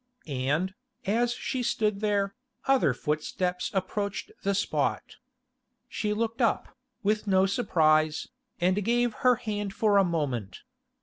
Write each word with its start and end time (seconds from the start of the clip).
And, 0.25 0.73
as 1.05 1.33
she 1.33 1.61
stood 1.61 1.99
there, 1.99 2.33
other 2.65 2.91
footsteps 2.91 3.69
approached 3.71 4.31
the 4.41 4.55
spot. 4.55 5.17
She 5.87 6.11
looked 6.11 6.41
up, 6.41 6.75
with 7.03 7.27
no 7.27 7.45
surprise, 7.45 8.27
and 8.59 8.83
gave 8.83 9.13
her 9.21 9.35
hand 9.35 9.75
for 9.75 9.99
a 9.99 10.03
moment. 10.03 10.61